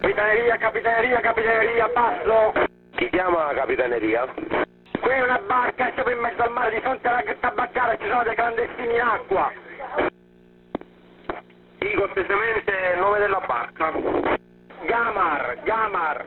Capitaneria, 0.00 0.56
capitaneria, 0.56 1.20
capitaneria, 1.20 1.88
basso. 1.88 2.52
Chi 2.96 3.08
chiama 3.10 3.46
la 3.46 3.54
capitaneria? 3.54 4.26
Qui 5.00 5.10
è 5.10 5.22
una 5.22 5.38
barca, 5.38 5.92
siamo 5.94 6.10
in 6.10 6.18
mezzo 6.18 6.42
al 6.42 6.52
mare 6.52 6.74
di 6.74 6.80
fronte 6.80 7.06
alla 7.08 7.22
tabaccara, 7.38 7.96
ci 7.96 8.08
sono 8.08 8.22
dei 8.24 8.34
clandestini 8.34 8.94
in 8.94 9.00
acqua. 9.00 9.52
Sì, 11.78 11.94
cortesemente 11.94 12.72
il 12.94 12.98
nome 12.98 13.18
della 13.18 13.40
barca. 13.46 13.92
Gamar, 14.84 15.58
Gamar. 15.62 16.26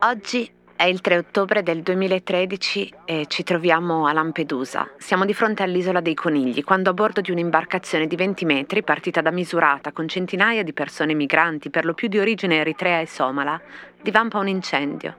Oggi 0.00 0.50
è 0.76 0.84
il 0.84 1.00
3 1.00 1.18
ottobre 1.18 1.62
del 1.62 1.82
2013 1.82 2.94
e 3.04 3.26
ci 3.28 3.44
troviamo 3.44 4.06
a 4.06 4.12
Lampedusa. 4.12 4.90
Siamo 4.98 5.24
di 5.24 5.32
fronte 5.32 5.62
all'isola 5.62 6.00
dei 6.00 6.14
conigli, 6.14 6.64
quando 6.64 6.90
a 6.90 6.92
bordo 6.94 7.20
di 7.20 7.30
un'imbarcazione 7.30 8.06
di 8.06 8.16
20 8.16 8.44
metri, 8.44 8.82
partita 8.82 9.20
da 9.20 9.30
Misurata, 9.30 9.92
con 9.92 10.08
centinaia 10.08 10.64
di 10.64 10.72
persone 10.72 11.14
migranti, 11.14 11.70
per 11.70 11.84
lo 11.84 11.94
più 11.94 12.08
di 12.08 12.18
origine 12.18 12.56
eritrea 12.56 13.00
e 13.00 13.06
somala, 13.06 13.60
divampa 14.02 14.38
un 14.38 14.48
incendio. 14.48 15.16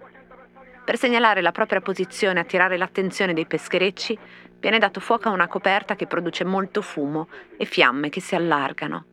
Per 0.83 0.97
segnalare 0.97 1.41
la 1.41 1.51
propria 1.53 1.81
posizione 1.81 2.39
e 2.39 2.41
attirare 2.41 2.77
l'attenzione 2.77 3.33
dei 3.33 3.45
pescherecci, 3.45 4.17
viene 4.59 4.77
dato 4.77 4.99
fuoco 4.99 5.29
a 5.29 5.31
una 5.31 5.47
coperta 5.47 5.95
che 5.95 6.05
produce 6.05 6.43
molto 6.43 6.81
fumo 6.81 7.29
e 7.57 7.65
fiamme 7.65 8.09
che 8.09 8.19
si 8.19 8.35
allargano. 8.35 9.05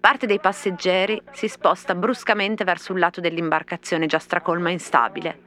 Parte 0.00 0.26
dei 0.26 0.40
passeggeri 0.40 1.20
si 1.32 1.46
sposta 1.46 1.94
bruscamente 1.94 2.64
verso 2.64 2.92
un 2.92 2.98
lato 2.98 3.20
dell'imbarcazione 3.20 4.06
già 4.06 4.18
stracolma 4.18 4.70
e 4.70 4.72
instabile. 4.72 5.38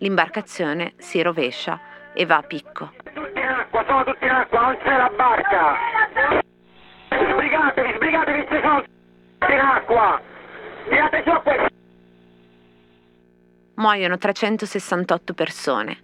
L'imbarcazione 0.00 0.94
si 0.96 1.20
rovescia 1.22 1.80
e 2.14 2.24
va 2.24 2.36
a 2.36 2.42
picco. 2.42 2.92
Tutti 3.12 3.38
in 3.38 3.46
acqua, 3.46 3.84
sono 3.86 4.04
tutti 4.04 4.24
in 4.24 4.30
acqua, 4.30 4.60
non 4.60 4.76
c'è 4.76 4.96
la 4.96 5.10
barca. 5.16 5.74
Sbrigatevi, 7.08 7.92
sbrigatevi, 7.96 8.46
ci 8.48 8.60
sono 8.62 8.82
tutti 8.82 9.52
in 9.52 9.58
acqua. 9.58 10.20
Tirate 10.88 11.22
giù 11.24 11.42
questo. 11.42 11.66
Muoiono 13.74 14.18
368 14.18 15.34
persone. 15.34 15.98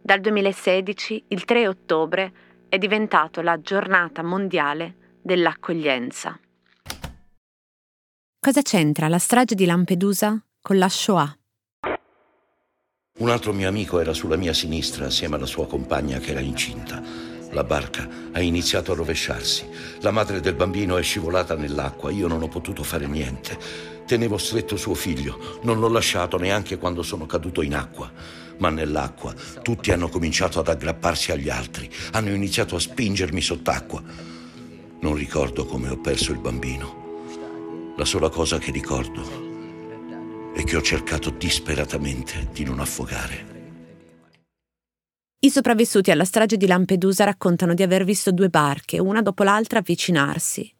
Dal 0.00 0.20
2016, 0.20 1.24
il 1.28 1.44
3 1.44 1.68
ottobre, 1.68 2.32
è 2.68 2.78
diventato 2.78 3.42
la 3.42 3.60
giornata 3.60 4.22
mondiale 4.22 5.18
dell'accoglienza. 5.22 6.38
Cosa 8.38 8.62
c'entra 8.62 9.08
la 9.08 9.18
strage 9.18 9.54
di 9.54 9.66
Lampedusa 9.66 10.40
con 10.62 10.78
la 10.78 10.88
Shoah? 10.88 11.36
Un 13.18 13.30
altro 13.30 13.54
mio 13.54 13.66
amico 13.66 13.98
era 13.98 14.12
sulla 14.12 14.36
mia 14.36 14.52
sinistra 14.52 15.06
assieme 15.06 15.36
alla 15.36 15.46
sua 15.46 15.66
compagna 15.66 16.18
che 16.18 16.32
era 16.32 16.40
incinta. 16.40 17.02
La 17.52 17.64
barca 17.64 18.06
ha 18.32 18.42
iniziato 18.42 18.92
a 18.92 18.94
rovesciarsi. 18.94 19.66
La 20.00 20.10
madre 20.10 20.40
del 20.40 20.52
bambino 20.52 20.98
è 20.98 21.02
scivolata 21.02 21.54
nell'acqua. 21.54 22.10
Io 22.10 22.28
non 22.28 22.42
ho 22.42 22.48
potuto 22.48 22.82
fare 22.82 23.06
niente. 23.06 23.56
Tenevo 24.04 24.36
stretto 24.36 24.76
suo 24.76 24.92
figlio. 24.92 25.58
Non 25.62 25.80
l'ho 25.80 25.88
lasciato 25.88 26.36
neanche 26.36 26.76
quando 26.76 27.02
sono 27.02 27.24
caduto 27.24 27.62
in 27.62 27.74
acqua. 27.74 28.12
Ma 28.58 28.68
nell'acqua 28.68 29.34
tutti 29.62 29.92
hanno 29.92 30.10
cominciato 30.10 30.58
ad 30.58 30.68
aggrapparsi 30.68 31.32
agli 31.32 31.48
altri. 31.48 31.90
Hanno 32.12 32.34
iniziato 32.34 32.76
a 32.76 32.80
spingermi 32.80 33.40
sott'acqua. 33.40 34.02
Non 35.00 35.14
ricordo 35.14 35.64
come 35.64 35.88
ho 35.88 35.96
perso 35.96 36.32
il 36.32 36.38
bambino. 36.38 37.94
La 37.96 38.04
sola 38.04 38.28
cosa 38.28 38.58
che 38.58 38.70
ricordo 38.70 39.45
è 40.56 40.64
che 40.64 40.76
ho 40.76 40.80
cercato 40.80 41.28
disperatamente 41.28 42.48
di 42.50 42.64
non 42.64 42.80
affogare. 42.80 43.54
I 45.40 45.50
sopravvissuti 45.50 46.10
alla 46.10 46.24
strage 46.24 46.56
di 46.56 46.66
Lampedusa 46.66 47.24
raccontano 47.24 47.74
di 47.74 47.82
aver 47.82 48.04
visto 48.04 48.32
due 48.32 48.48
barche, 48.48 48.98
una 48.98 49.20
dopo 49.20 49.42
l'altra, 49.42 49.80
avvicinarsi. 49.80 50.72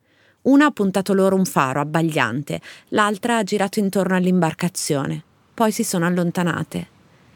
Una 0.42 0.66
ha 0.66 0.70
puntato 0.70 1.12
loro 1.12 1.36
un 1.36 1.44
faro 1.44 1.80
abbagliante, 1.80 2.62
l'altra 2.88 3.36
ha 3.36 3.42
girato 3.42 3.78
intorno 3.78 4.16
all'imbarcazione. 4.16 5.22
Poi 5.52 5.70
si 5.70 5.84
sono 5.84 6.06
allontanate. 6.06 6.88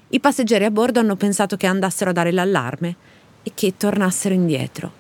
I 0.09 0.19
passeggeri 0.19 0.65
a 0.65 0.71
bordo 0.71 0.99
hanno 0.99 1.17
pensato 1.17 1.59
che 1.59 1.67
andassero 1.67 2.09
a 2.09 2.15
dare 2.15 2.33
l'allarme 2.33 2.97
e 3.43 3.53
che 3.55 3.77
tornassero 3.77 4.35
indietro. 4.35 4.91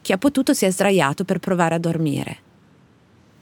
Chi 0.00 0.12
ha 0.12 0.18
potuto 0.18 0.54
si 0.54 0.64
è 0.64 0.70
sdraiato 0.70 1.24
per 1.24 1.40
provare 1.40 1.74
a 1.74 1.78
dormire. 1.78 2.38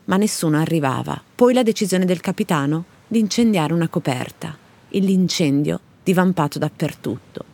Ma 0.06 0.16
nessuno 0.16 0.58
arrivava. 0.58 1.22
Poi 1.34 1.54
la 1.54 1.62
decisione 1.62 2.04
del 2.04 2.20
capitano 2.20 2.93
di 3.14 3.20
incendiare 3.20 3.72
una 3.72 3.86
coperta 3.86 4.56
e 4.88 4.98
l'incendio 4.98 5.78
divampato 6.02 6.58
dappertutto. 6.58 7.44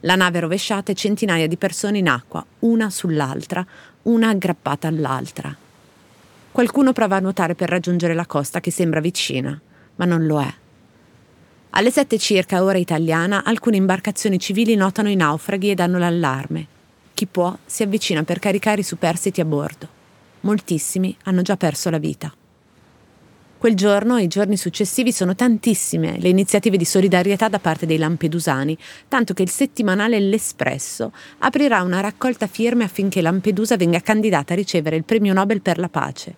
La 0.00 0.14
nave 0.14 0.40
rovesciata 0.40 0.92
e 0.92 0.94
centinaia 0.94 1.46
di 1.46 1.58
persone 1.58 1.98
in 1.98 2.08
acqua, 2.08 2.42
una 2.60 2.88
sull'altra, 2.88 3.64
una 4.04 4.30
aggrappata 4.30 4.88
all'altra. 4.88 5.54
Qualcuno 6.50 6.94
prova 6.94 7.16
a 7.16 7.20
nuotare 7.20 7.54
per 7.54 7.68
raggiungere 7.68 8.14
la 8.14 8.24
costa 8.24 8.60
che 8.60 8.70
sembra 8.70 9.00
vicina, 9.00 9.60
ma 9.96 10.06
non 10.06 10.24
lo 10.24 10.40
è. 10.40 10.54
Alle 11.68 11.90
sette 11.90 12.16
circa, 12.16 12.64
ora 12.64 12.78
italiana, 12.78 13.44
alcune 13.44 13.76
imbarcazioni 13.76 14.38
civili 14.38 14.74
notano 14.74 15.10
i 15.10 15.16
naufraghi 15.16 15.70
e 15.70 15.74
danno 15.74 15.98
l'allarme. 15.98 16.66
Chi 17.12 17.26
può 17.26 17.54
si 17.66 17.82
avvicina 17.82 18.22
per 18.22 18.38
caricare 18.38 18.80
i 18.80 18.84
superstiti 18.84 19.42
a 19.42 19.44
bordo. 19.44 19.86
Moltissimi 20.40 21.14
hanno 21.24 21.42
già 21.42 21.58
perso 21.58 21.90
la 21.90 21.98
vita. 21.98 22.32
Quel 23.60 23.74
giorno 23.74 24.16
e 24.16 24.22
i 24.22 24.26
giorni 24.26 24.56
successivi 24.56 25.12
sono 25.12 25.34
tantissime 25.34 26.18
le 26.18 26.30
iniziative 26.30 26.78
di 26.78 26.86
solidarietà 26.86 27.50
da 27.50 27.58
parte 27.58 27.84
dei 27.84 27.98
lampedusani, 27.98 28.74
tanto 29.06 29.34
che 29.34 29.42
il 29.42 29.50
settimanale 29.50 30.18
L'Espresso 30.18 31.12
aprirà 31.40 31.82
una 31.82 32.00
raccolta 32.00 32.46
firme 32.46 32.84
affinché 32.84 33.20
Lampedusa 33.20 33.76
venga 33.76 34.00
candidata 34.00 34.54
a 34.54 34.56
ricevere 34.56 34.96
il 34.96 35.04
premio 35.04 35.34
Nobel 35.34 35.60
per 35.60 35.78
la 35.78 35.90
pace. 35.90 36.34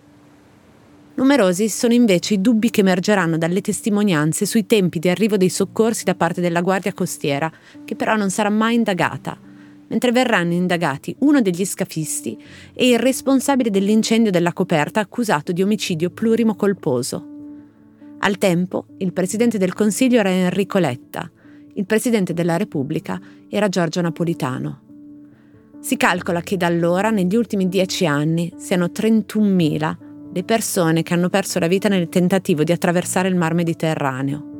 Numerosi 1.13 1.69
sono 1.69 1.93
invece 1.93 2.33
i 2.33 2.41
dubbi 2.41 2.69
che 2.69 2.81
emergeranno 2.81 3.37
dalle 3.37 3.61
testimonianze 3.61 4.45
sui 4.45 4.67
tempi 4.67 4.99
di 4.99 5.07
arrivo 5.07 5.37
dei 5.37 5.47
soccorsi 5.47 6.03
da 6.03 6.15
parte 6.15 6.41
della 6.41 6.59
Guardia 6.59 6.91
Costiera, 6.91 7.49
che 7.85 7.95
però 7.95 8.17
non 8.17 8.31
sarà 8.31 8.49
mai 8.49 8.75
indagata, 8.75 9.37
mentre 9.93 10.11
verranno 10.11 10.53
indagati 10.53 11.15
uno 11.19 11.39
degli 11.39 11.63
scafisti 11.63 12.35
e 12.73 12.89
il 12.89 12.97
responsabile 12.97 13.69
dell'incendio 13.69 14.31
della 14.31 14.51
coperta 14.51 14.99
accusato 14.99 15.51
di 15.51 15.61
omicidio 15.61 16.09
plurimo 16.09 16.55
colposo. 16.55 17.27
Al 18.17 18.39
tempo, 18.39 18.87
il 18.97 19.13
presidente 19.13 19.59
del 19.59 19.73
Consiglio 19.73 20.19
era 20.19 20.31
Enrico 20.31 20.79
Letta, 20.79 21.29
il 21.75 21.85
presidente 21.85 22.33
della 22.33 22.57
Repubblica 22.57 23.21
era 23.47 23.69
Giorgio 23.69 24.01
Napolitano. 24.01 24.79
Si 25.79 25.95
calcola 25.95 26.41
che 26.41 26.57
da 26.57 26.65
allora, 26.65 27.11
negli 27.11 27.35
ultimi 27.35 27.69
dieci 27.69 28.07
anni, 28.07 28.51
siano 28.57 28.85
31.000 28.85 29.95
le 30.33 30.43
persone 30.43 31.03
che 31.03 31.13
hanno 31.13 31.29
perso 31.29 31.59
la 31.59 31.67
vita 31.67 31.87
nel 31.87 32.09
tentativo 32.09 32.63
di 32.63 32.71
attraversare 32.71 33.27
il 33.27 33.35
mar 33.35 33.53
Mediterraneo. 33.53 34.52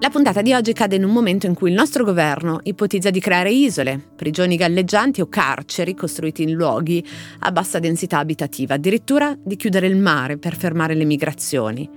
La 0.00 0.10
puntata 0.10 0.42
di 0.42 0.52
oggi 0.52 0.72
cade 0.72 0.96
in 0.96 1.04
un 1.04 1.12
momento 1.12 1.46
in 1.46 1.54
cui 1.54 1.70
il 1.70 1.76
nostro 1.76 2.04
governo 2.04 2.60
ipotizza 2.64 3.10
di 3.10 3.20
creare 3.20 3.50
isole, 3.50 3.98
prigioni 4.14 4.56
galleggianti 4.56 5.22
o 5.22 5.28
carceri 5.28 5.94
costruiti 5.94 6.42
in 6.42 6.52
luoghi 6.52 7.04
a 7.40 7.52
bassa 7.52 7.78
densità 7.78 8.18
abitativa, 8.18 8.74
addirittura 8.74 9.34
di 9.42 9.56
chiudere 9.56 9.86
il 9.86 9.96
mare 9.96 10.36
per 10.36 10.56
fermare 10.56 10.94
le 10.94 11.04
migrazioni, 11.04 11.88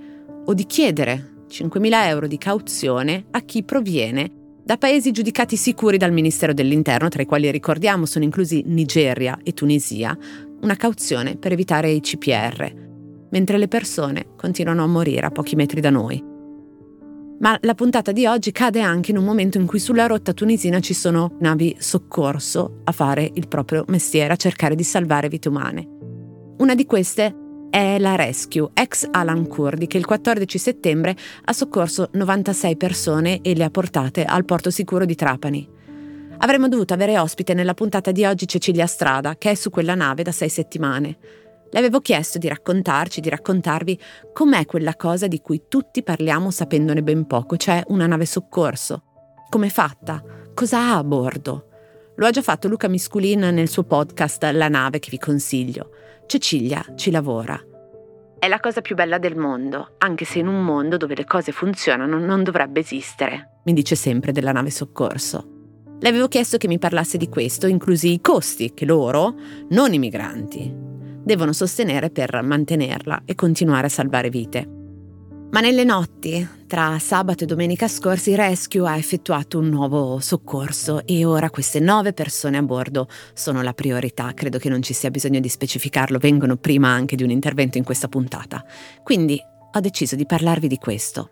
o 0.46 0.54
di 0.54 0.64
chiedere 0.64 1.44
5.000 1.50 2.06
euro 2.06 2.26
di 2.26 2.38
cauzione 2.38 3.26
a 3.30 3.40
chi 3.40 3.62
proviene 3.62 4.30
da 4.64 4.76
paesi 4.76 5.12
giudicati 5.12 5.56
sicuri 5.56 5.96
dal 5.96 6.12
Ministero 6.12 6.52
dell'Interno, 6.52 7.08
tra 7.08 7.22
i 7.22 7.26
quali 7.26 7.50
ricordiamo 7.50 8.06
sono 8.06 8.24
inclusi 8.24 8.62
Nigeria 8.66 9.38
e 9.42 9.52
Tunisia, 9.52 10.16
una 10.60 10.76
cauzione 10.76 11.36
per 11.36 11.52
evitare 11.52 11.90
i 11.90 12.00
CPR, 12.00 12.72
mentre 13.30 13.58
le 13.58 13.68
persone 13.68 14.26
continuano 14.36 14.82
a 14.82 14.86
morire 14.86 15.26
a 15.26 15.30
pochi 15.30 15.56
metri 15.56 15.80
da 15.80 15.90
noi. 15.90 16.27
Ma 17.40 17.56
la 17.62 17.74
puntata 17.74 18.10
di 18.10 18.26
oggi 18.26 18.50
cade 18.50 18.80
anche 18.80 19.12
in 19.12 19.16
un 19.16 19.24
momento 19.24 19.58
in 19.58 19.66
cui 19.66 19.78
sulla 19.78 20.06
rotta 20.06 20.32
tunisina 20.32 20.80
ci 20.80 20.92
sono 20.92 21.36
navi 21.38 21.76
soccorso 21.78 22.80
a 22.82 22.92
fare 22.92 23.30
il 23.32 23.46
proprio 23.46 23.84
mestiere, 23.88 24.32
a 24.32 24.36
cercare 24.36 24.74
di 24.74 24.82
salvare 24.82 25.28
vite 25.28 25.48
umane. 25.48 25.88
Una 26.58 26.74
di 26.74 26.84
queste 26.84 27.34
è 27.70 27.98
la 28.00 28.16
Rescue, 28.16 28.70
ex 28.74 29.06
Alan 29.10 29.46
Kurdi, 29.46 29.86
che 29.86 29.98
il 29.98 30.06
14 30.06 30.58
settembre 30.58 31.16
ha 31.44 31.52
soccorso 31.52 32.08
96 32.12 32.76
persone 32.76 33.40
e 33.42 33.54
le 33.54 33.64
ha 33.64 33.70
portate 33.70 34.24
al 34.24 34.44
porto 34.44 34.70
sicuro 34.70 35.04
di 35.04 35.14
Trapani. 35.14 35.68
Avremmo 36.38 36.66
dovuto 36.66 36.94
avere 36.94 37.18
ospite 37.18 37.54
nella 37.54 37.74
puntata 37.74 38.10
di 38.10 38.24
oggi 38.24 38.48
Cecilia 38.48 38.86
Strada, 38.86 39.36
che 39.36 39.52
è 39.52 39.54
su 39.54 39.70
quella 39.70 39.94
nave 39.94 40.24
da 40.24 40.32
sei 40.32 40.48
settimane. 40.48 41.18
Le 41.70 41.78
avevo 41.78 42.00
chiesto 42.00 42.38
di 42.38 42.48
raccontarci, 42.48 43.20
di 43.20 43.28
raccontarvi 43.28 44.00
com'è 44.32 44.64
quella 44.64 44.96
cosa 44.96 45.26
di 45.26 45.40
cui 45.40 45.64
tutti 45.68 46.02
parliamo 46.02 46.50
sapendone 46.50 47.02
ben 47.02 47.26
poco, 47.26 47.56
cioè 47.56 47.82
una 47.88 48.06
nave 48.06 48.24
soccorso. 48.24 49.02
Com'è 49.48 49.68
fatta? 49.68 50.22
Cosa 50.54 50.78
ha 50.78 50.96
a 50.96 51.04
bordo? 51.04 51.66
Lo 52.16 52.26
ha 52.26 52.30
già 52.30 52.42
fatto 52.42 52.68
Luca 52.68 52.88
Misculin 52.88 53.40
nel 53.40 53.68
suo 53.68 53.84
podcast 53.84 54.42
La 54.52 54.68
nave 54.68 54.98
che 54.98 55.10
vi 55.10 55.18
consiglio. 55.18 55.90
Cecilia 56.26 56.84
ci 56.96 57.10
lavora. 57.10 57.60
È 58.38 58.48
la 58.48 58.60
cosa 58.60 58.80
più 58.80 58.94
bella 58.94 59.18
del 59.18 59.36
mondo, 59.36 59.94
anche 59.98 60.24
se 60.24 60.38
in 60.38 60.46
un 60.46 60.62
mondo 60.64 60.96
dove 60.96 61.14
le 61.14 61.24
cose 61.24 61.52
funzionano 61.52 62.18
non 62.18 62.42
dovrebbe 62.44 62.80
esistere, 62.80 63.60
mi 63.64 63.72
dice 63.72 63.96
sempre 63.96 64.32
della 64.32 64.52
nave 64.52 64.70
soccorso. 64.70 65.56
Le 66.00 66.08
avevo 66.08 66.28
chiesto 66.28 66.56
che 66.56 66.68
mi 66.68 66.78
parlasse 66.78 67.18
di 67.18 67.28
questo, 67.28 67.66
inclusi 67.66 68.12
i 68.12 68.20
costi 68.20 68.72
che 68.72 68.84
loro, 68.84 69.34
non 69.70 69.92
i 69.92 69.98
migranti, 69.98 70.87
devono 71.28 71.52
sostenere 71.52 72.08
per 72.08 72.40
mantenerla 72.42 73.24
e 73.26 73.34
continuare 73.34 73.88
a 73.88 73.90
salvare 73.90 74.30
vite. 74.30 74.66
Ma 75.50 75.60
nelle 75.60 75.84
notti, 75.84 76.46
tra 76.66 76.98
sabato 76.98 77.44
e 77.44 77.46
domenica 77.46 77.86
scorsi, 77.86 78.34
Rescue 78.34 78.88
ha 78.88 78.96
effettuato 78.96 79.58
un 79.58 79.68
nuovo 79.68 80.20
soccorso 80.20 81.06
e 81.06 81.26
ora 81.26 81.50
queste 81.50 81.80
nove 81.80 82.14
persone 82.14 82.56
a 82.56 82.62
bordo 82.62 83.08
sono 83.34 83.60
la 83.60 83.74
priorità. 83.74 84.32
Credo 84.32 84.56
che 84.58 84.70
non 84.70 84.80
ci 84.80 84.94
sia 84.94 85.10
bisogno 85.10 85.38
di 85.40 85.50
specificarlo, 85.50 86.18
vengono 86.18 86.56
prima 86.56 86.88
anche 86.88 87.14
di 87.14 87.24
un 87.24 87.30
intervento 87.30 87.76
in 87.76 87.84
questa 87.84 88.08
puntata. 88.08 88.64
Quindi 89.02 89.38
ho 89.72 89.80
deciso 89.80 90.16
di 90.16 90.24
parlarvi 90.24 90.66
di 90.66 90.76
questo. 90.76 91.30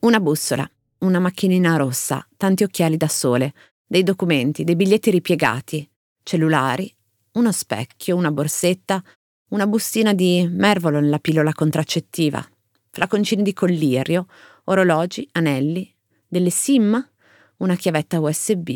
Una 0.00 0.20
bussola, 0.20 0.66
una 1.00 1.18
macchinina 1.18 1.76
rossa, 1.76 2.26
tanti 2.38 2.62
occhiali 2.62 2.96
da 2.96 3.08
sole, 3.08 3.52
dei 3.86 4.02
documenti, 4.02 4.64
dei 4.64 4.76
biglietti 4.76 5.10
ripiegati, 5.10 5.86
cellulari, 6.22 6.93
uno 7.34 7.52
specchio, 7.52 8.16
una 8.16 8.30
borsetta, 8.30 9.02
una 9.50 9.66
bustina 9.66 10.12
di 10.12 10.48
Mervolon, 10.50 11.08
la 11.08 11.18
pillola 11.18 11.52
contraccettiva, 11.52 12.44
flaconcini 12.90 13.42
di 13.42 13.52
collirio, 13.52 14.26
orologi, 14.64 15.28
anelli, 15.32 15.92
delle 16.26 16.50
SIM, 16.50 17.10
una 17.58 17.76
chiavetta 17.76 18.20
USB, 18.20 18.70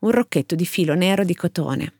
un 0.00 0.10
rocchetto 0.10 0.54
di 0.54 0.66
filo 0.66 0.94
nero 0.94 1.24
di 1.24 1.34
cotone. 1.34 1.94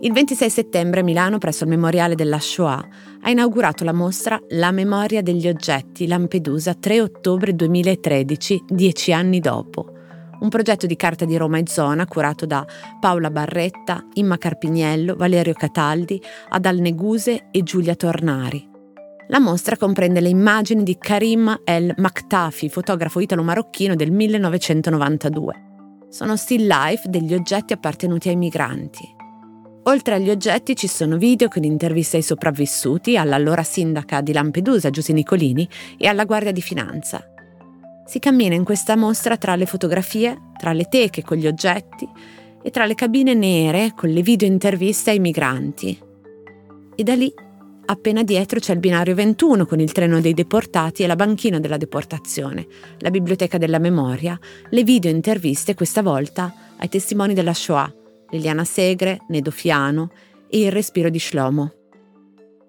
Il 0.00 0.12
26 0.12 0.50
settembre 0.50 1.04
Milano, 1.04 1.38
presso 1.38 1.62
il 1.62 1.70
Memoriale 1.70 2.16
della 2.16 2.40
Shoah, 2.40 2.88
ha 3.20 3.30
inaugurato 3.30 3.84
la 3.84 3.92
mostra 3.92 4.40
La 4.48 4.72
memoria 4.72 5.22
degli 5.22 5.46
oggetti 5.46 6.08
Lampedusa 6.08 6.74
3 6.74 7.00
ottobre 7.00 7.54
2013, 7.54 8.64
dieci 8.66 9.12
anni 9.12 9.38
dopo 9.38 10.00
un 10.42 10.48
progetto 10.48 10.86
di 10.86 10.96
Carta 10.96 11.24
di 11.24 11.36
Roma 11.36 11.58
e 11.58 11.64
Zona 11.66 12.06
curato 12.06 12.46
da 12.46 12.66
Paola 13.00 13.30
Barretta, 13.30 14.04
Imma 14.14 14.36
Carpiniello, 14.36 15.14
Valerio 15.16 15.54
Cataldi, 15.54 16.20
Adal 16.50 16.78
Neguse 16.78 17.48
e 17.50 17.62
Giulia 17.62 17.94
Tornari. 17.94 18.68
La 19.28 19.38
mostra 19.38 19.76
comprende 19.76 20.20
le 20.20 20.28
immagini 20.28 20.82
di 20.82 20.98
Karim 20.98 21.62
El 21.64 21.94
Maktafi, 21.96 22.68
fotografo 22.68 23.20
italo-marocchino 23.20 23.94
del 23.94 24.10
1992. 24.10 25.54
Sono 26.10 26.36
still 26.36 26.66
life 26.66 27.08
degli 27.08 27.32
oggetti 27.32 27.72
appartenuti 27.72 28.28
ai 28.28 28.36
migranti. 28.36 29.20
Oltre 29.84 30.16
agli 30.16 30.28
oggetti 30.28 30.76
ci 30.76 30.86
sono 30.86 31.16
video 31.16 31.48
con 31.48 31.64
interviste 31.64 32.16
ai 32.16 32.22
sopravvissuti, 32.22 33.16
all'allora 33.16 33.62
sindaca 33.62 34.20
di 34.20 34.32
Lampedusa 34.32 34.90
Giusy 34.90 35.12
Nicolini 35.12 35.66
e 35.96 36.08
alla 36.08 36.24
Guardia 36.24 36.52
di 36.52 36.60
Finanza. 36.60 37.31
Si 38.04 38.18
cammina 38.18 38.54
in 38.54 38.64
questa 38.64 38.96
mostra 38.96 39.36
tra 39.36 39.54
le 39.54 39.66
fotografie, 39.66 40.50
tra 40.58 40.72
le 40.72 40.84
teche 40.84 41.22
con 41.22 41.36
gli 41.36 41.46
oggetti 41.46 42.08
e 42.62 42.70
tra 42.70 42.84
le 42.84 42.94
cabine 42.94 43.34
nere 43.34 43.92
con 43.96 44.08
le 44.10 44.22
video 44.22 44.46
interviste 44.46 45.10
ai 45.10 45.18
migranti. 45.18 45.98
E 46.94 47.02
da 47.02 47.14
lì, 47.14 47.32
appena 47.86 48.22
dietro, 48.22 48.60
c'è 48.60 48.72
il 48.72 48.78
binario 48.78 49.14
21 49.14 49.66
con 49.66 49.80
il 49.80 49.92
treno 49.92 50.20
dei 50.20 50.34
deportati 50.34 51.02
e 51.02 51.06
la 51.06 51.16
banchina 51.16 51.58
della 51.58 51.76
deportazione, 51.76 52.66
la 52.98 53.10
biblioteca 53.10 53.58
della 53.58 53.78
memoria, 53.78 54.38
le 54.68 54.84
video 54.84 55.10
interviste 55.10 55.74
questa 55.74 56.02
volta 56.02 56.54
ai 56.76 56.88
testimoni 56.88 57.34
della 57.34 57.54
Shoah, 57.54 57.92
Liliana 58.30 58.64
Segre, 58.64 59.20
Nedo 59.28 59.50
Fiano 59.50 60.10
e 60.48 60.60
il 60.60 60.72
respiro 60.72 61.08
di 61.08 61.18
Shlomo. 61.18 61.72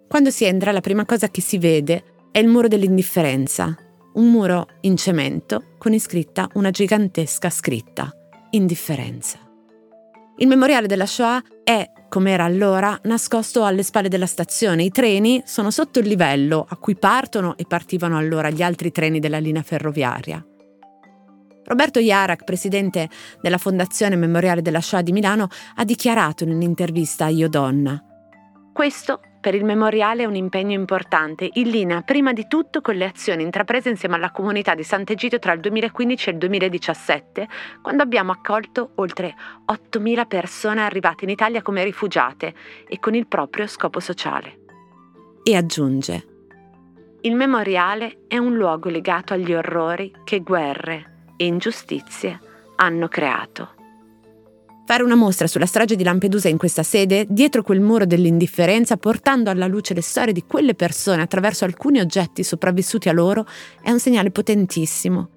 Quando 0.07 0.29
si 0.29 0.45
entra 0.45 0.71
la 0.71 0.81
prima 0.81 1.05
cosa 1.05 1.29
che 1.29 1.41
si 1.41 1.57
vede 1.57 2.03
è 2.31 2.39
il 2.39 2.47
muro 2.47 2.67
dell'indifferenza, 2.67 3.75
un 4.13 4.29
muro 4.29 4.67
in 4.81 4.97
cemento 4.97 5.75
con 5.77 5.93
iscritta 5.93 6.47
una 6.53 6.69
gigantesca 6.69 7.49
scritta, 7.49 8.11
indifferenza. 8.51 9.39
Il 10.37 10.47
memoriale 10.47 10.87
della 10.87 11.05
Shoah 11.05 11.41
è, 11.63 11.91
come 12.09 12.31
era 12.31 12.43
allora, 12.43 12.99
nascosto 13.03 13.63
alle 13.65 13.83
spalle 13.83 14.09
della 14.09 14.25
stazione. 14.25 14.83
I 14.83 14.89
treni 14.89 15.43
sono 15.45 15.71
sotto 15.71 15.99
il 15.99 16.07
livello 16.07 16.65
a 16.67 16.75
cui 16.77 16.95
partono 16.95 17.55
e 17.57 17.65
partivano 17.65 18.17
allora 18.17 18.49
gli 18.49 18.63
altri 18.63 18.91
treni 18.91 19.19
della 19.19 19.37
linea 19.37 19.61
ferroviaria. 19.61 20.43
Roberto 21.65 21.99
Iarak, 21.99 22.43
presidente 22.43 23.09
della 23.41 23.57
Fondazione 23.57 24.15
Memoriale 24.15 24.61
della 24.61 24.81
Shoah 24.81 25.01
di 25.01 25.11
Milano, 25.11 25.47
ha 25.75 25.85
dichiarato 25.85 26.43
in 26.43 26.51
un'intervista 26.51 27.25
a 27.25 27.29
Io 27.29 27.47
Donna. 27.47 28.03
Questo 28.73 29.21
per 29.43 29.55
il 29.55 29.65
memoriale 29.65 30.23
è 30.23 30.25
un 30.25 30.35
impegno 30.35 30.71
importante, 30.71 31.49
in 31.55 31.69
linea 31.69 32.01
prima 32.01 32.31
di 32.31 32.47
tutto 32.47 32.79
con 32.79 32.95
le 32.95 33.03
azioni 33.03 33.43
intraprese 33.43 33.89
insieme 33.89 34.15
alla 34.15 34.31
comunità 34.31 34.73
di 34.73 34.83
Sant'Egidio 34.83 35.37
tra 35.37 35.51
il 35.51 35.59
2015 35.59 36.29
e 36.29 36.31
il 36.31 36.37
2017, 36.37 37.47
quando 37.81 38.03
abbiamo 38.03 38.31
accolto 38.31 38.91
oltre 38.95 39.35
8.000 39.69 40.27
persone 40.27 40.81
arrivate 40.81 41.25
in 41.25 41.29
Italia 41.29 41.61
come 41.61 41.83
rifugiate 41.83 42.53
e 42.87 42.99
con 42.99 43.15
il 43.15 43.27
proprio 43.27 43.67
scopo 43.67 43.99
sociale. 43.99 44.59
E 45.43 45.57
aggiunge, 45.57 46.27
il 47.23 47.35
memoriale 47.35 48.19
è 48.29 48.37
un 48.37 48.55
luogo 48.55 48.87
legato 48.87 49.33
agli 49.33 49.53
orrori 49.53 50.09
che 50.23 50.39
guerre 50.39 51.31
e 51.35 51.45
ingiustizie 51.47 52.39
hanno 52.77 53.09
creato. 53.09 53.82
Fare 54.85 55.01
una 55.01 55.15
mostra 55.15 55.47
sulla 55.47 55.65
strage 55.65 55.95
di 55.95 56.03
Lampedusa 56.03 56.49
in 56.49 56.57
questa 56.57 56.83
sede, 56.83 57.25
dietro 57.29 57.63
quel 57.63 57.79
muro 57.79 58.05
dell'indifferenza, 58.05 58.97
portando 58.97 59.49
alla 59.49 59.65
luce 59.65 59.93
le 59.93 60.01
storie 60.01 60.33
di 60.33 60.43
quelle 60.45 60.75
persone 60.75 61.21
attraverso 61.21 61.63
alcuni 61.63 62.01
oggetti 62.01 62.43
sopravvissuti 62.43 63.07
a 63.07 63.13
loro, 63.13 63.47
è 63.81 63.91
un 63.91 63.99
segnale 63.99 64.29
potentissimo. 64.29 65.29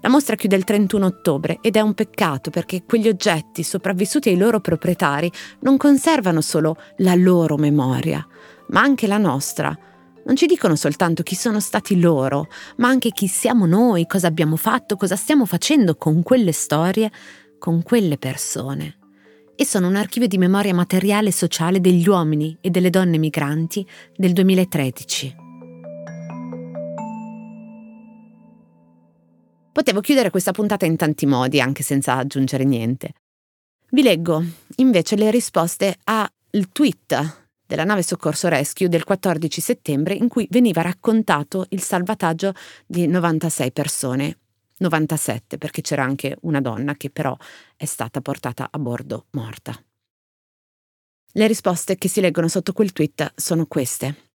La 0.00 0.08
mostra 0.08 0.36
chiude 0.36 0.54
il 0.54 0.62
31 0.62 1.06
ottobre 1.06 1.58
ed 1.60 1.74
è 1.74 1.80
un 1.80 1.94
peccato 1.94 2.50
perché 2.50 2.84
quegli 2.84 3.08
oggetti 3.08 3.64
sopravvissuti 3.64 4.28
ai 4.28 4.36
loro 4.36 4.60
proprietari 4.60 5.30
non 5.60 5.76
conservano 5.76 6.40
solo 6.40 6.76
la 6.98 7.16
loro 7.16 7.56
memoria, 7.56 8.24
ma 8.68 8.80
anche 8.80 9.08
la 9.08 9.18
nostra. 9.18 9.76
Non 10.26 10.36
ci 10.36 10.46
dicono 10.46 10.76
soltanto 10.76 11.24
chi 11.24 11.34
sono 11.34 11.58
stati 11.58 11.98
loro, 11.98 12.46
ma 12.76 12.88
anche 12.88 13.10
chi 13.10 13.26
siamo 13.26 13.66
noi, 13.66 14.06
cosa 14.06 14.28
abbiamo 14.28 14.56
fatto, 14.56 14.96
cosa 14.96 15.16
stiamo 15.16 15.46
facendo 15.46 15.96
con 15.96 16.22
quelle 16.22 16.52
storie 16.52 17.10
con 17.64 17.82
quelle 17.82 18.18
persone 18.18 18.98
e 19.56 19.64
sono 19.64 19.88
un 19.88 19.96
archivio 19.96 20.28
di 20.28 20.36
memoria 20.36 20.74
materiale 20.74 21.28
e 21.28 21.32
sociale 21.32 21.80
degli 21.80 22.06
uomini 22.06 22.54
e 22.60 22.68
delle 22.68 22.90
donne 22.90 23.16
migranti 23.16 23.88
del 24.14 24.34
2013. 24.34 25.34
Potevo 29.72 30.00
chiudere 30.02 30.28
questa 30.28 30.52
puntata 30.52 30.84
in 30.84 30.96
tanti 30.96 31.24
modi, 31.24 31.58
anche 31.58 31.82
senza 31.82 32.16
aggiungere 32.16 32.64
niente. 32.64 33.14
Vi 33.92 34.02
leggo 34.02 34.44
invece 34.76 35.16
le 35.16 35.30
risposte 35.30 35.96
al 36.04 36.68
tweet 36.70 37.46
della 37.66 37.84
nave 37.84 38.02
soccorso 38.02 38.48
Rescue 38.48 38.90
del 38.90 39.04
14 39.04 39.62
settembre 39.62 40.12
in 40.12 40.28
cui 40.28 40.46
veniva 40.50 40.82
raccontato 40.82 41.64
il 41.70 41.80
salvataggio 41.80 42.52
di 42.84 43.06
96 43.06 43.72
persone 43.72 44.36
97 44.78 45.58
perché 45.58 45.80
c'era 45.80 46.02
anche 46.02 46.36
una 46.42 46.60
donna 46.60 46.94
che 46.94 47.10
però 47.10 47.36
è 47.76 47.84
stata 47.84 48.20
portata 48.20 48.68
a 48.70 48.78
bordo 48.78 49.26
morta. 49.30 49.74
Le 51.36 51.46
risposte 51.46 51.96
che 51.96 52.08
si 52.08 52.20
leggono 52.20 52.48
sotto 52.48 52.72
quel 52.72 52.92
tweet 52.92 53.32
sono 53.36 53.66
queste. 53.66 54.30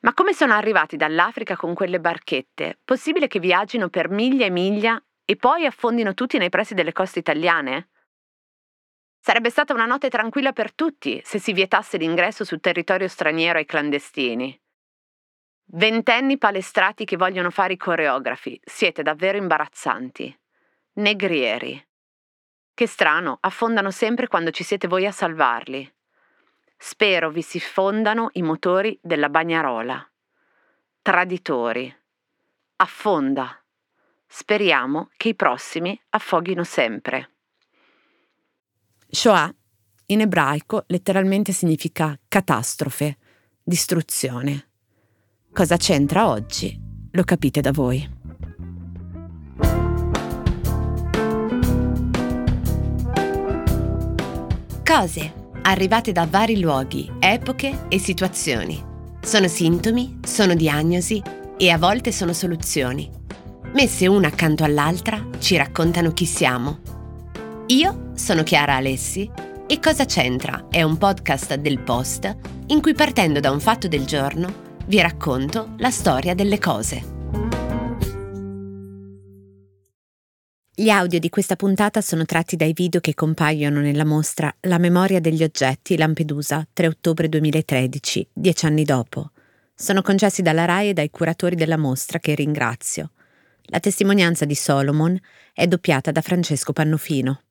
Ma 0.00 0.12
come 0.12 0.34
sono 0.34 0.52
arrivati 0.52 0.96
dall'Africa 0.96 1.56
con 1.56 1.74
quelle 1.74 2.00
barchette? 2.00 2.78
Possibile 2.84 3.28
che 3.28 3.40
viaggino 3.40 3.88
per 3.88 4.08
miglia 4.10 4.46
e 4.46 4.50
miglia 4.50 5.02
e 5.24 5.36
poi 5.36 5.64
affondino 5.64 6.14
tutti 6.14 6.38
nei 6.38 6.50
pressi 6.50 6.74
delle 6.74 6.92
coste 6.92 7.18
italiane? 7.18 7.88
Sarebbe 9.18 9.50
stata 9.50 9.72
una 9.72 9.86
notte 9.86 10.08
tranquilla 10.08 10.52
per 10.52 10.72
tutti 10.72 11.20
se 11.24 11.40
si 11.40 11.52
vietasse 11.52 11.96
l'ingresso 11.96 12.44
sul 12.44 12.60
territorio 12.60 13.08
straniero 13.08 13.58
ai 13.58 13.64
clandestini. 13.64 14.56
Ventenni 15.68 16.38
palestrati 16.38 17.04
che 17.04 17.16
vogliono 17.16 17.50
fare 17.50 17.72
i 17.72 17.76
coreografi, 17.76 18.58
siete 18.64 19.02
davvero 19.02 19.36
imbarazzanti. 19.36 20.38
Negrieri. 20.94 21.84
Che 22.72 22.86
strano, 22.86 23.38
affondano 23.40 23.90
sempre 23.90 24.28
quando 24.28 24.50
ci 24.50 24.62
siete 24.62 24.86
voi 24.86 25.06
a 25.06 25.12
salvarli. 25.12 25.92
Spero 26.76 27.30
vi 27.30 27.42
si 27.42 27.58
fondano 27.58 28.28
i 28.34 28.42
motori 28.42 28.98
della 29.02 29.28
bagnarola. 29.28 30.08
Traditori. 31.02 31.94
Affonda. 32.76 33.60
Speriamo 34.26 35.10
che 35.16 35.30
i 35.30 35.34
prossimi 35.34 36.00
affoghino 36.10 36.62
sempre. 36.62 37.30
Shoah 39.08 39.52
in 40.06 40.20
ebraico 40.20 40.84
letteralmente 40.88 41.52
significa 41.52 42.16
catastrofe, 42.28 43.16
distruzione. 43.62 44.68
Cosa 45.56 45.78
c'entra 45.78 46.28
oggi? 46.28 46.78
Lo 47.12 47.24
capite 47.24 47.62
da 47.62 47.72
voi. 47.72 48.06
Cose 54.84 55.32
arrivate 55.62 56.12
da 56.12 56.26
vari 56.28 56.60
luoghi, 56.60 57.10
epoche 57.18 57.86
e 57.88 57.98
situazioni. 57.98 58.84
Sono 59.22 59.48
sintomi, 59.48 60.18
sono 60.26 60.54
diagnosi 60.54 61.22
e 61.56 61.70
a 61.70 61.78
volte 61.78 62.12
sono 62.12 62.34
soluzioni. 62.34 63.10
Messe 63.72 64.06
una 64.06 64.26
accanto 64.26 64.62
all'altra 64.62 65.26
ci 65.38 65.56
raccontano 65.56 66.12
chi 66.12 66.26
siamo. 66.26 66.80
Io 67.68 68.10
sono 68.12 68.42
Chiara 68.42 68.74
Alessi 68.74 69.30
e 69.66 69.80
Cosa 69.80 70.04
c'entra 70.04 70.66
è 70.68 70.82
un 70.82 70.98
podcast 70.98 71.54
del 71.54 71.80
Post 71.80 72.36
in 72.66 72.82
cui 72.82 72.92
partendo 72.92 73.40
da 73.40 73.50
un 73.50 73.60
fatto 73.60 73.88
del 73.88 74.04
giorno 74.04 74.65
vi 74.86 75.00
racconto 75.00 75.74
la 75.78 75.90
storia 75.90 76.34
delle 76.34 76.58
cose. 76.58 77.14
Gli 80.78 80.90
audio 80.90 81.18
di 81.18 81.30
questa 81.30 81.56
puntata 81.56 82.00
sono 82.00 82.24
tratti 82.26 82.54
dai 82.54 82.72
video 82.72 83.00
che 83.00 83.14
compaiono 83.14 83.80
nella 83.80 84.04
mostra 84.04 84.54
La 84.60 84.78
memoria 84.78 85.20
degli 85.20 85.42
oggetti 85.42 85.96
Lampedusa 85.96 86.66
3 86.70 86.86
ottobre 86.86 87.28
2013, 87.28 88.28
dieci 88.32 88.66
anni 88.66 88.84
dopo. 88.84 89.30
Sono 89.74 90.02
concessi 90.02 90.42
dalla 90.42 90.66
RAI 90.66 90.90
e 90.90 90.92
dai 90.92 91.10
curatori 91.10 91.56
della 91.56 91.78
mostra 91.78 92.18
che 92.18 92.34
ringrazio. 92.34 93.12
La 93.64 93.80
testimonianza 93.80 94.44
di 94.44 94.54
Solomon 94.54 95.18
è 95.52 95.66
doppiata 95.66 96.12
da 96.12 96.20
Francesco 96.20 96.72
Pannofino. 96.72 97.45